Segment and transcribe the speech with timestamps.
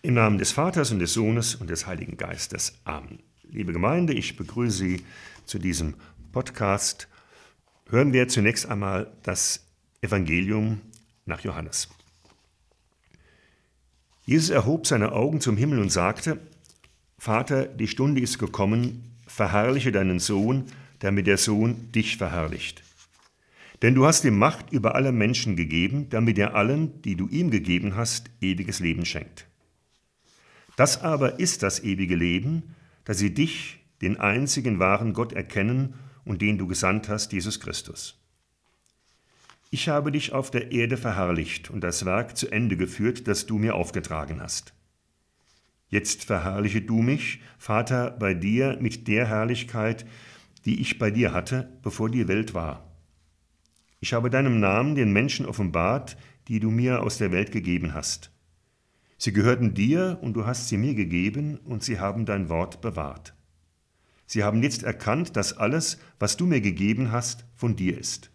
[0.00, 2.78] Im Namen des Vaters und des Sohnes und des Heiligen Geistes.
[2.84, 3.18] Amen.
[3.42, 5.02] Liebe Gemeinde, ich begrüße Sie
[5.44, 5.94] zu diesem
[6.30, 7.08] Podcast.
[7.90, 9.66] Hören wir zunächst einmal das
[10.00, 10.80] Evangelium
[11.26, 11.88] nach Johannes.
[14.24, 16.38] Jesus erhob seine Augen zum Himmel und sagte,
[17.18, 20.66] Vater, die Stunde ist gekommen, verherrliche deinen Sohn,
[21.00, 22.84] damit der Sohn dich verherrlicht.
[23.82, 27.50] Denn du hast ihm Macht über alle Menschen gegeben, damit er allen, die du ihm
[27.50, 29.47] gegeben hast, ewiges Leben schenkt.
[30.78, 35.94] Das aber ist das ewige Leben, dass sie dich, den einzigen wahren Gott, erkennen
[36.24, 38.22] und den du gesandt hast, Jesus Christus.
[39.70, 43.58] Ich habe dich auf der Erde verherrlicht und das Werk zu Ende geführt, das du
[43.58, 44.72] mir aufgetragen hast.
[45.88, 50.06] Jetzt verherrliche du mich, Vater, bei dir mit der Herrlichkeit,
[50.64, 52.88] die ich bei dir hatte, bevor die Welt war.
[53.98, 58.30] Ich habe deinem Namen den Menschen offenbart, die du mir aus der Welt gegeben hast.
[59.18, 63.34] Sie gehörten dir und du hast sie mir gegeben und sie haben dein Wort bewahrt.
[64.26, 68.30] Sie haben jetzt erkannt, dass alles, was du mir gegeben hast, von dir ist.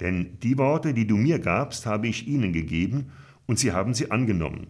[0.00, 3.12] Denn die Worte, die du mir gabst, habe ich ihnen gegeben
[3.46, 4.68] und sie haben sie angenommen.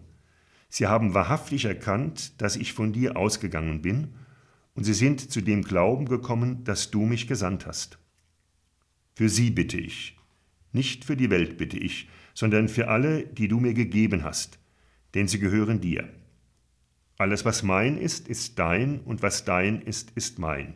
[0.69, 4.15] Sie haben wahrhaftig erkannt, dass ich von dir ausgegangen bin
[4.73, 7.97] und sie sind zu dem Glauben gekommen, dass du mich gesandt hast.
[9.15, 10.17] Für sie bitte ich,
[10.73, 14.59] nicht für die Welt bitte ich, sondern für alle, die du mir gegeben hast,
[15.17, 16.07] denn sie gehören dir.
[17.17, 20.75] Alles, was mein ist, ist dein, und was dein ist, ist mein.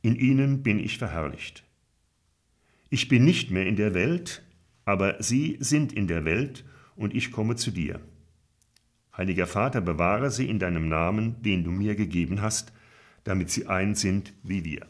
[0.00, 1.64] In ihnen bin ich verherrlicht.
[2.88, 4.44] Ich bin nicht mehr in der Welt,
[4.84, 6.64] aber sie sind in der Welt,
[6.94, 8.00] und ich komme zu dir.
[9.16, 12.72] Heiliger Vater, bewahre sie in deinem Namen, den du mir gegeben hast,
[13.24, 14.86] damit sie eins sind wie wir.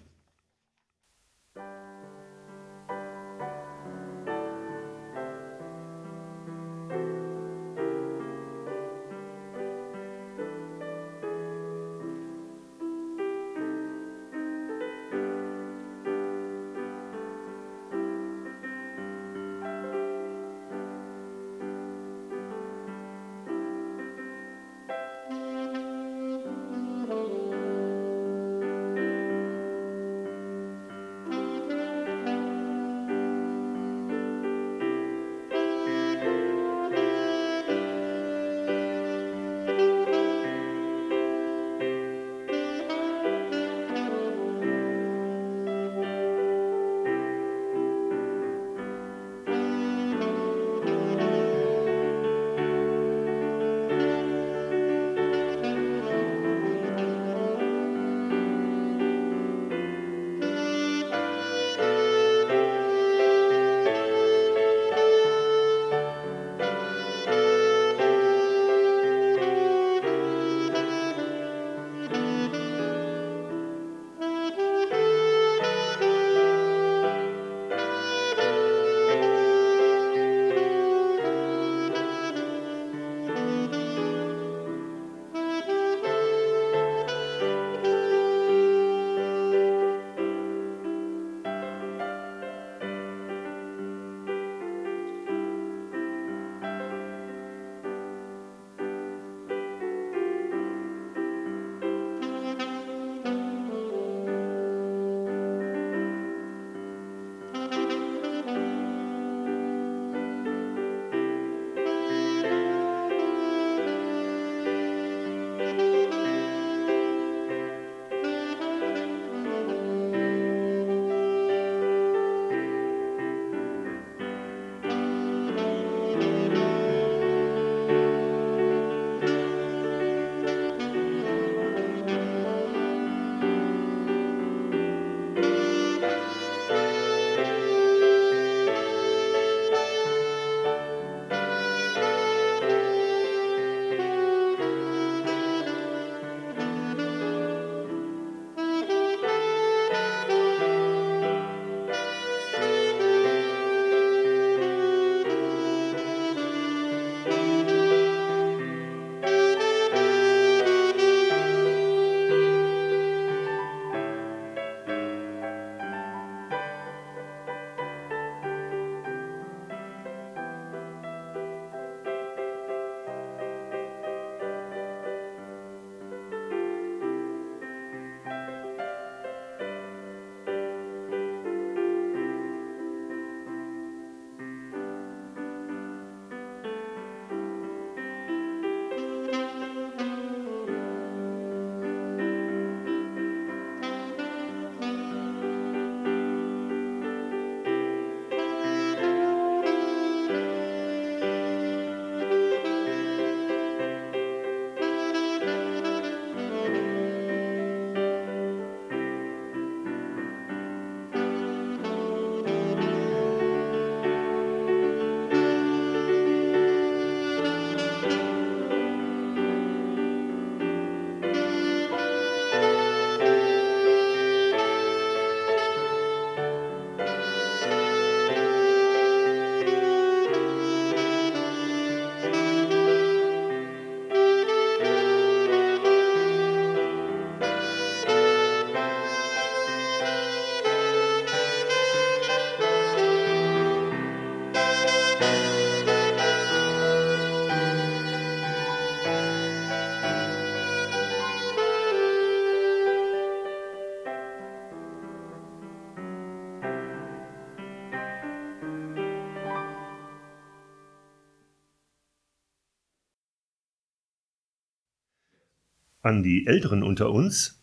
[266.02, 267.60] An die Älteren unter uns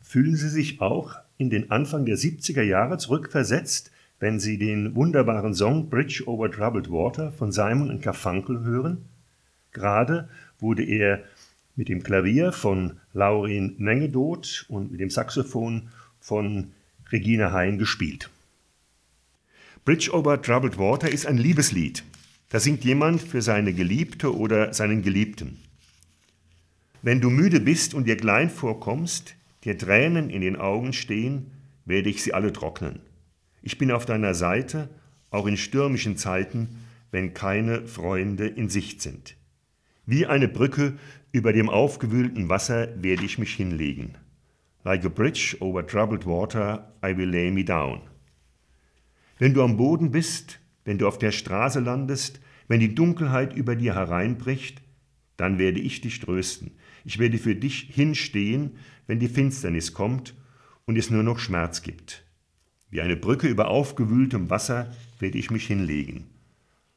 [0.00, 5.54] fühlen Sie sich auch in den Anfang der 70er Jahre zurückversetzt, wenn Sie den wunderbaren
[5.54, 9.04] Song Bridge over Troubled Water von Simon Garfunkel hören?
[9.72, 11.24] Gerade wurde er
[11.76, 16.72] mit dem Klavier von Laurin Mengedoth und mit dem Saxophon von
[17.12, 18.30] Regina Hein gespielt.
[19.84, 22.02] Bridge over Troubled Water ist ein Liebeslied.
[22.48, 25.58] Da singt jemand für seine Geliebte oder seinen Geliebten.
[27.04, 31.50] Wenn du müde bist und dir klein vorkommst, dir Tränen in den Augen stehen,
[31.84, 33.00] werde ich sie alle trocknen.
[33.60, 34.88] Ich bin auf deiner Seite,
[35.28, 36.78] auch in stürmischen Zeiten,
[37.10, 39.36] wenn keine Freunde in Sicht sind.
[40.06, 40.94] Wie eine Brücke
[41.30, 44.14] über dem aufgewühlten Wasser werde ich mich hinlegen.
[44.82, 48.00] Like a bridge over troubled water, I will lay me down.
[49.38, 53.76] Wenn du am Boden bist, wenn du auf der Straße landest, wenn die Dunkelheit über
[53.76, 54.80] dir hereinbricht,
[55.36, 56.70] dann werde ich dich trösten.
[57.04, 58.72] Ich werde für dich hinstehen,
[59.06, 60.34] wenn die Finsternis kommt
[60.86, 62.24] und es nur noch Schmerz gibt.
[62.90, 66.26] Wie eine Brücke über aufgewühltem Wasser werde ich mich hinlegen.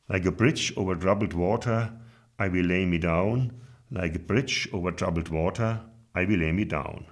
[0.08, 2.00] Like a bridge over troubled water,
[2.40, 3.52] I will lay me down.
[3.90, 7.06] Like a bridge over troubled water, I will lay me down.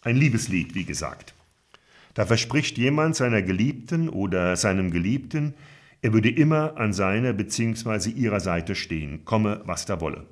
[0.00, 1.34] Ein Liebeslied, wie gesagt.
[2.14, 5.54] Da verspricht jemand seiner Geliebten oder seinem Geliebten,
[6.00, 8.10] er würde immer an seiner bzw.
[8.10, 10.26] ihrer Seite stehen, komme, was da wolle.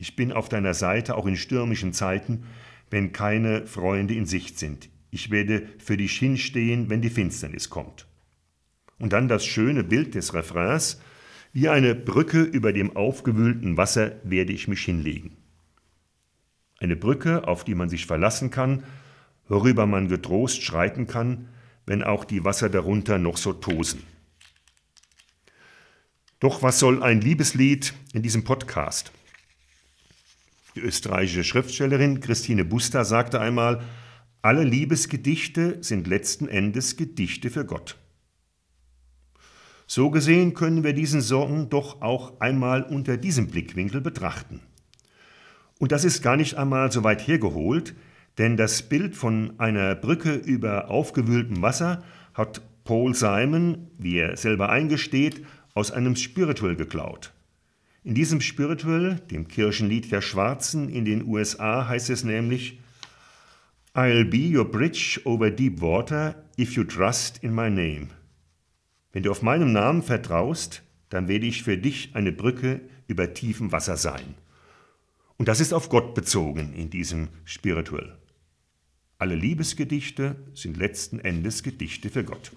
[0.00, 2.44] Ich bin auf deiner Seite auch in stürmischen Zeiten,
[2.88, 4.88] wenn keine Freunde in Sicht sind.
[5.10, 8.06] Ich werde für dich hinstehen, wenn die Finsternis kommt.
[8.98, 11.02] Und dann das schöne Bild des Refrains,
[11.52, 15.36] wie eine Brücke über dem aufgewühlten Wasser werde ich mich hinlegen.
[16.78, 18.84] Eine Brücke, auf die man sich verlassen kann,
[19.48, 21.48] worüber man getrost schreiten kann,
[21.84, 24.02] wenn auch die Wasser darunter noch so tosen.
[26.38, 29.12] Doch was soll ein Liebeslied in diesem Podcast?
[30.76, 33.82] Die österreichische Schriftstellerin Christine Buster sagte einmal,
[34.42, 37.96] alle Liebesgedichte sind letzten Endes Gedichte für Gott.
[39.86, 44.60] So gesehen können wir diesen Song doch auch einmal unter diesem Blickwinkel betrachten.
[45.80, 47.94] Und das ist gar nicht einmal so weit hergeholt,
[48.38, 54.68] denn das Bild von einer Brücke über aufgewühltem Wasser hat Paul Simon, wie er selber
[54.68, 57.32] eingesteht, aus einem Spiritual geklaut.
[58.02, 62.80] In diesem Spiritual, dem Kirchenlied der Schwarzen in den USA, heißt es nämlich
[63.94, 68.08] I'll be your bridge over deep water if you trust in my name.
[69.12, 73.72] Wenn du auf meinem Namen vertraust, dann werde ich für dich eine Brücke über tiefem
[73.72, 74.34] Wasser sein.
[75.36, 78.16] Und das ist auf Gott bezogen in diesem Spiritual.
[79.18, 82.52] Alle Liebesgedichte sind letzten Endes Gedichte für Gott.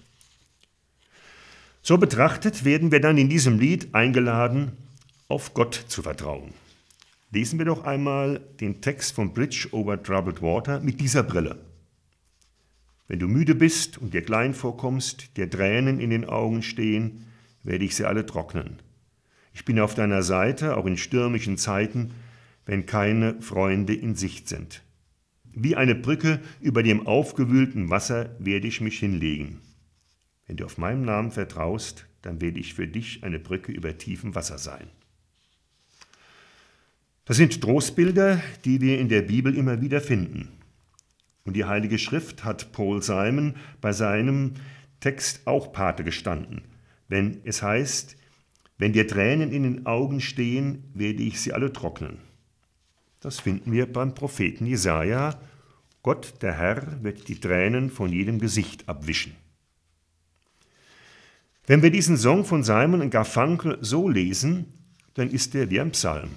[1.82, 4.72] So betrachtet werden wir dann in diesem Lied eingeladen,
[5.28, 6.52] auf Gott zu vertrauen.
[7.30, 11.58] Lesen wir doch einmal den Text von Bridge over Troubled Water mit dieser Brille.
[13.08, 17.26] Wenn du müde bist und dir klein vorkommst, dir Tränen in den Augen stehen,
[17.62, 18.80] werde ich sie alle trocknen.
[19.52, 22.12] Ich bin auf deiner Seite, auch in stürmischen Zeiten,
[22.66, 24.82] wenn keine Freunde in Sicht sind.
[25.44, 29.60] Wie eine Brücke über dem aufgewühlten Wasser werde ich mich hinlegen.
[30.46, 34.34] Wenn du auf meinem Namen vertraust, dann werde ich für dich eine Brücke über tiefem
[34.34, 34.88] Wasser sein.
[37.26, 40.52] Das sind Trostbilder, die wir in der Bibel immer wieder finden.
[41.44, 44.54] Und die Heilige Schrift hat Paul Simon bei seinem
[45.00, 46.62] Text auch Pate gestanden,
[47.08, 48.16] wenn es heißt,
[48.76, 52.18] wenn dir Tränen in den Augen stehen, werde ich sie alle trocknen.
[53.20, 55.40] Das finden wir beim Propheten Jesaja.
[56.02, 59.34] Gott, der Herr, wird die Tränen von jedem Gesicht abwischen.
[61.66, 64.66] Wenn wir diesen Song von Simon und Garfunkel so lesen,
[65.14, 66.30] dann ist er wie ein Psalm.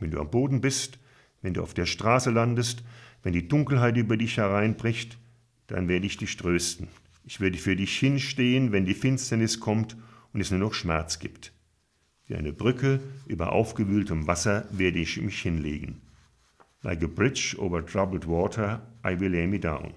[0.00, 0.98] Wenn du am Boden bist,
[1.42, 2.82] wenn du auf der Straße landest,
[3.22, 5.18] wenn die Dunkelheit über dich hereinbricht,
[5.66, 6.88] dann werde ich dich trösten.
[7.24, 9.96] Ich werde für dich hinstehen, wenn die Finsternis kommt
[10.32, 11.52] und es nur noch Schmerz gibt.
[12.26, 16.00] Wie eine Brücke über aufgewühltem Wasser werde ich mich hinlegen.
[16.82, 19.94] Like a bridge over troubled water, I will lay me down.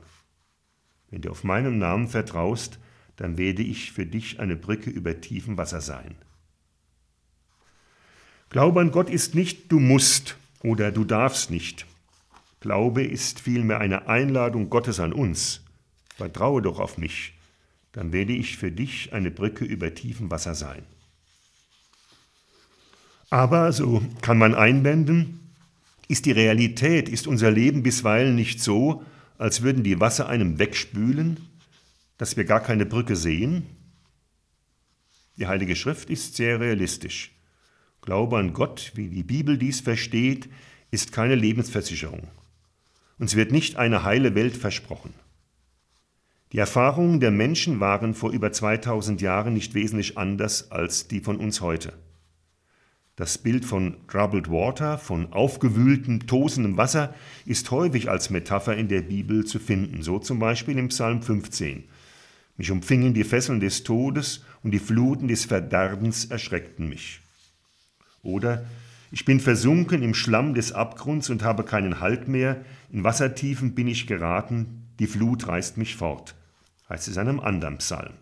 [1.09, 2.79] Wenn du auf meinem Namen vertraust,
[3.17, 6.15] dann werde ich für dich eine Brücke über tiefem Wasser sein.
[8.51, 11.85] Glaube an Gott ist nicht du musst oder du darfst nicht.
[12.59, 15.61] Glaube ist vielmehr eine Einladung Gottes an uns.
[16.17, 17.33] Vertraue doch auf mich,
[17.93, 20.83] dann werde ich für dich eine Brücke über tiefem Wasser sein.
[23.29, 25.53] Aber, so kann man einwenden,
[26.09, 29.05] ist die Realität, ist unser Leben bisweilen nicht so,
[29.37, 31.37] als würden die Wasser einem wegspülen,
[32.17, 33.65] dass wir gar keine Brücke sehen?
[35.37, 37.31] Die Heilige Schrift ist sehr realistisch.
[38.01, 40.49] Glaube an Gott, wie die Bibel dies versteht,
[40.89, 42.27] ist keine Lebensversicherung.
[43.19, 45.13] Uns wird nicht eine heile Welt versprochen.
[46.51, 51.37] Die Erfahrungen der Menschen waren vor über 2000 Jahren nicht wesentlich anders als die von
[51.37, 51.93] uns heute.
[53.15, 57.13] Das Bild von troubled water, von aufgewühltem, tosendem Wasser,
[57.45, 61.83] ist häufig als Metapher in der Bibel zu finden, so zum Beispiel im Psalm 15.
[62.57, 67.21] Mich umfingen die Fesseln des Todes und die Fluten des Verderbens erschreckten mich.
[68.23, 68.65] Oder
[69.11, 73.87] ich bin versunken im Schlamm des Abgrunds und habe keinen Halt mehr, in Wassertiefen bin
[73.87, 76.35] ich geraten, die Flut reißt mich fort,
[76.89, 78.13] heißt es in einem anderen Psalm.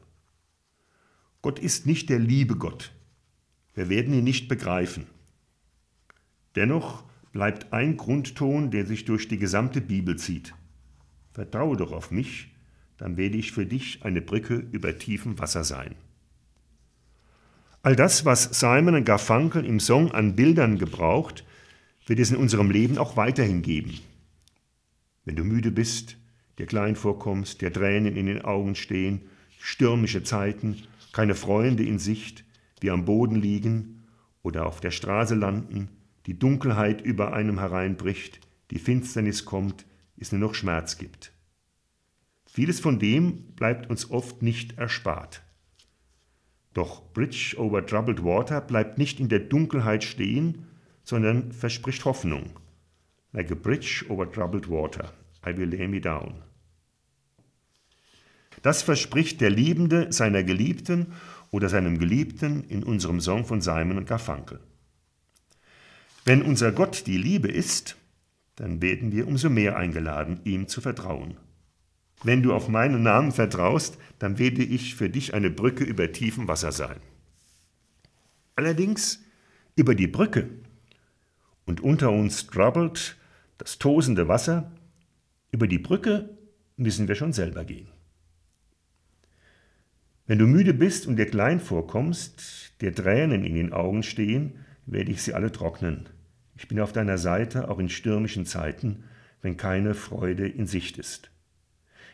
[1.41, 2.91] Gott ist nicht der liebe Gott,
[3.75, 5.06] wir werden ihn nicht begreifen.
[6.56, 10.56] Dennoch bleibt ein Grundton, der sich durch die gesamte Bibel zieht.
[11.32, 12.51] Vertraue doch auf mich,
[12.98, 15.96] dann werde ich für dich eine Brücke über tiefem Wasser sein.
[17.81, 21.45] All das, was Simon Garfunkel im Song an Bildern gebraucht,
[22.07, 23.98] wird es in unserem Leben auch weiterhin geben.
[25.24, 26.17] Wenn du müde bist,
[26.57, 29.21] dir klein vorkommst, dir Tränen in den Augen stehen,
[29.59, 30.83] stürmische Zeiten,
[31.13, 32.43] keine Freunde in Sicht,
[32.81, 34.03] wir am Boden liegen
[34.43, 35.88] oder auf der Straße landen,
[36.25, 39.86] die Dunkelheit über einem hereinbricht, die Finsternis kommt,
[40.17, 41.31] es nur noch Schmerz gibt.
[42.45, 45.43] Vieles von dem bleibt uns oft nicht erspart.
[46.73, 50.65] Doch Bridge over Troubled Water bleibt nicht in der Dunkelheit stehen,
[51.03, 52.59] sondern verspricht Hoffnung.
[53.31, 55.13] Like a bridge over troubled water,
[55.45, 56.41] I will lay me down.
[58.63, 61.13] Das verspricht der Liebende seiner Geliebten
[61.51, 64.59] oder seinem Geliebten in unserem Song von Simon und Garfunkel.
[66.25, 67.95] Wenn unser Gott die Liebe ist,
[68.55, 71.38] dann werden wir umso mehr eingeladen, ihm zu vertrauen.
[72.23, 76.47] Wenn du auf meinen Namen vertraust, dann werde ich für dich eine Brücke über tiefem
[76.47, 76.97] Wasser sein.
[78.55, 79.23] Allerdings
[79.75, 80.49] über die Brücke
[81.65, 83.15] und unter uns troubled
[83.57, 84.71] das tosende Wasser,
[85.51, 86.29] über die Brücke
[86.75, 87.88] müssen wir schon selber gehen.
[90.27, 95.11] Wenn du müde bist und dir klein vorkommst, dir Tränen in den Augen stehen, werde
[95.11, 96.09] ich sie alle trocknen.
[96.55, 99.05] Ich bin auf deiner Seite, auch in stürmischen Zeiten,
[99.41, 101.31] wenn keine Freude in Sicht ist.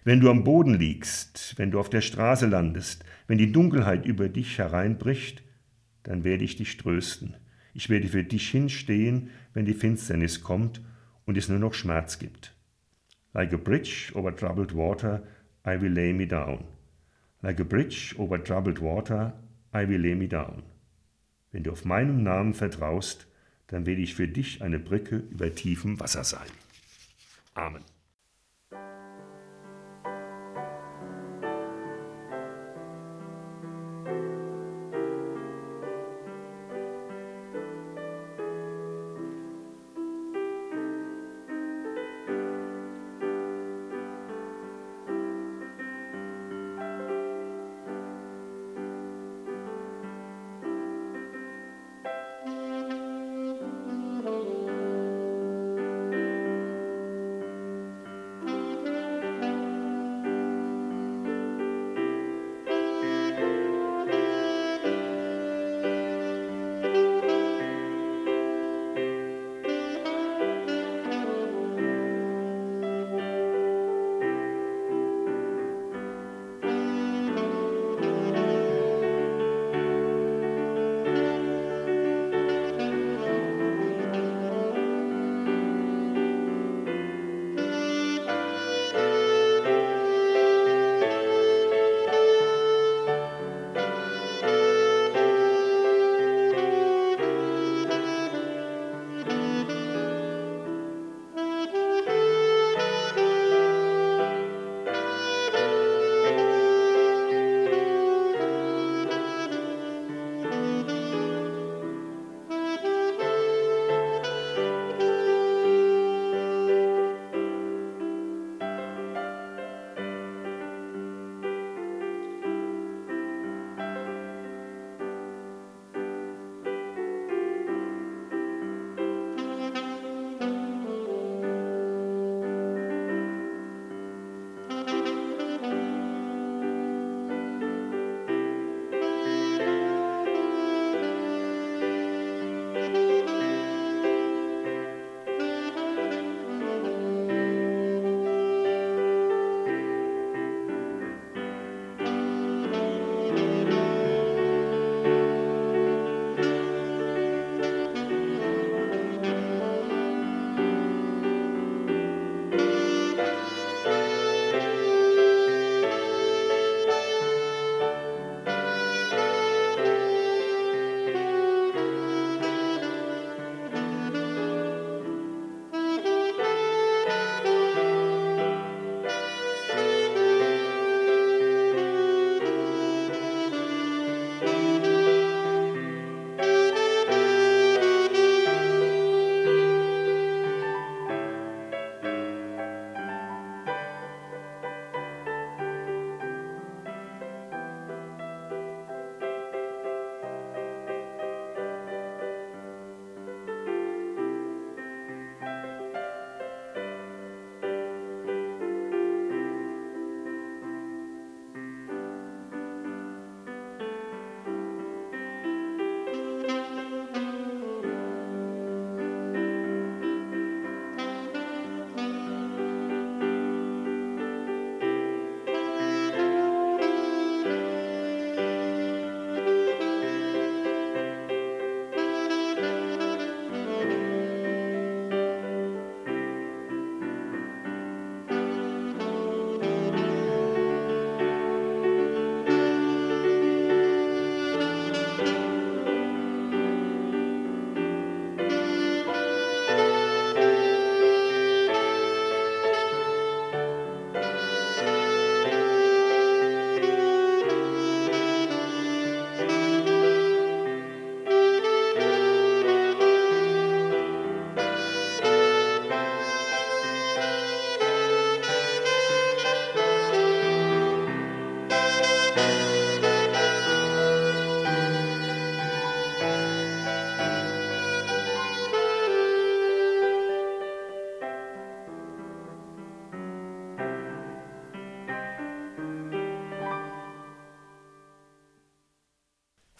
[0.06, 4.30] Wenn du am Boden liegst, wenn du auf der Straße landest, wenn die Dunkelheit über
[4.30, 5.42] dich hereinbricht,
[6.04, 7.36] dann werde ich dich trösten.
[7.74, 10.80] Ich werde für dich hinstehen, wenn die Finsternis kommt
[11.26, 12.56] und es nur noch Schmerz gibt.
[13.34, 15.24] Like a bridge over troubled water,
[15.66, 16.66] I will lay me down.
[17.42, 19.34] Like a bridge over troubled water,
[19.74, 20.62] I will lay me down.
[21.52, 23.26] Wenn du auf meinen Namen vertraust,
[23.66, 26.48] dann werde ich für dich eine Brücke über tiefem Wasser sein.
[27.56, 27.82] Amen.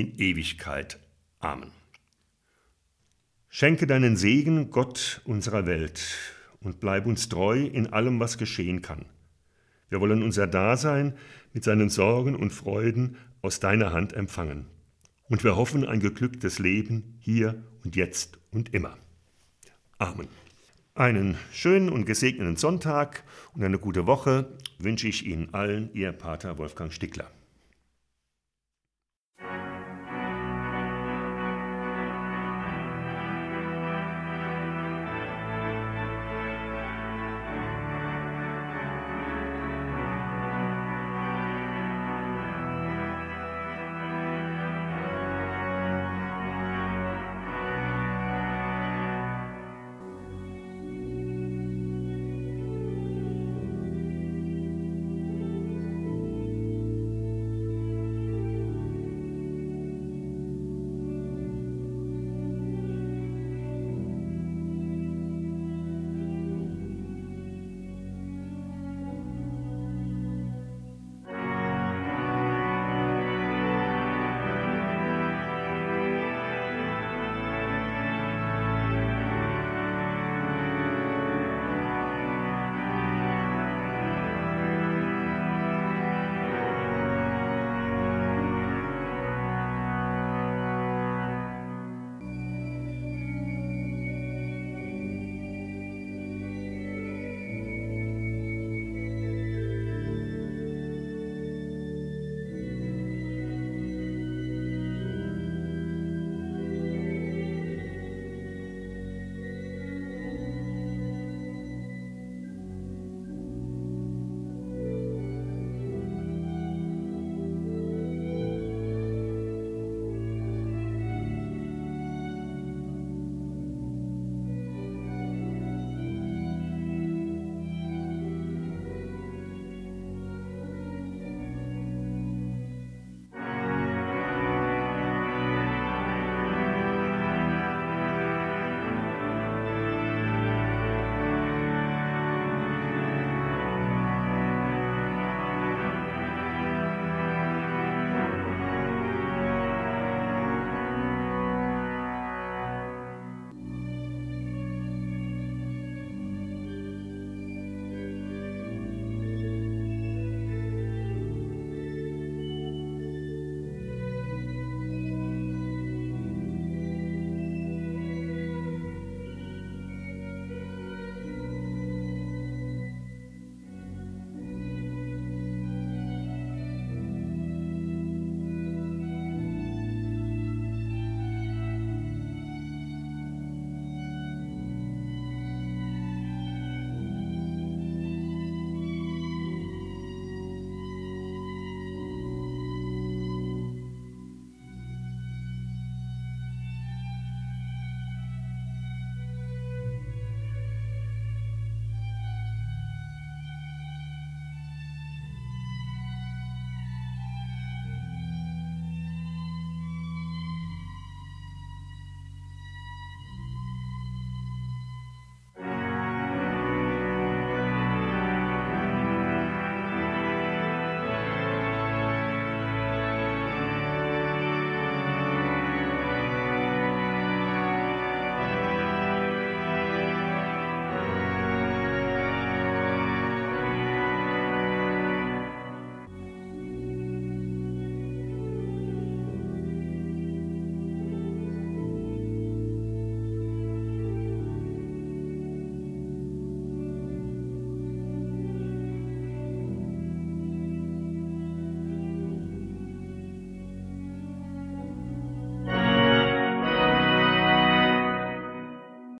[0.00, 0.98] in Ewigkeit.
[1.38, 1.70] Amen.
[3.48, 6.02] Schenke deinen Segen, Gott unserer Welt,
[6.60, 9.06] und bleib uns treu in allem, was geschehen kann.
[9.88, 11.14] Wir wollen unser Dasein
[11.52, 14.66] mit seinen Sorgen und Freuden aus deiner Hand empfangen.
[15.28, 18.96] Und wir hoffen ein geglücktes Leben hier und jetzt und immer.
[19.98, 20.28] Amen.
[20.94, 26.58] Einen schönen und gesegneten Sonntag und eine gute Woche wünsche ich Ihnen allen, Ihr Pater
[26.58, 27.30] Wolfgang Stickler.